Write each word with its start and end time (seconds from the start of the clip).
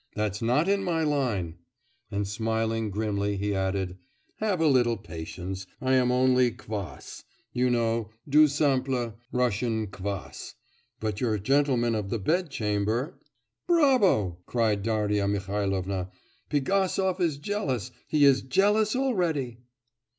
that's 0.15 0.41
not 0.41 0.67
in 0.67 0.83
my 0.83 1.03
line;' 1.03 1.59
and 2.09 2.27
smiling 2.27 2.89
grimly 2.89 3.37
he 3.37 3.53
added, 3.53 3.99
'have 4.37 4.59
a 4.59 4.65
little 4.65 4.97
patience; 4.97 5.67
I 5.79 5.93
am 5.93 6.11
only 6.11 6.49
kvas, 6.49 7.23
you 7.53 7.69
know, 7.69 8.09
du 8.27 8.47
simple 8.47 9.13
Russian 9.31 9.85
kvas; 9.85 10.55
but 10.99 11.21
your 11.21 11.37
Gentleman 11.37 11.93
of 11.93 12.09
the 12.09 12.17
Bedchamber' 12.17 13.19
'Bravo!' 13.67 14.39
cried 14.47 14.81
Darya 14.81 15.27
Mihailovna, 15.27 16.09
'Pigasov 16.49 17.19
is 17.21 17.37
jealous, 17.37 17.91
he 18.07 18.25
is 18.25 18.41
jealous 18.41 18.95
already! 18.95 19.59